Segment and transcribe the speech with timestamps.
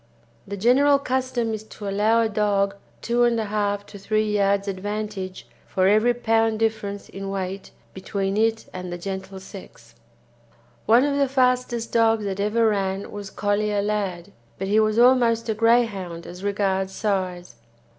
[0.47, 5.85] The general custom is to allow a dog 2 1/2 to 3 yards advantage for
[5.87, 9.93] every pound difference in weight between it and the gentle sex.
[10.87, 15.49] One of the fastest dogs that ever ran was Collier Lad, but he was almost
[15.49, 17.57] a Greyhound as regards size.